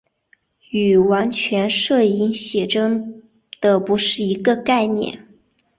[0.71, 3.21] 与完全摄影写真
[3.59, 5.27] 的不是一个概念。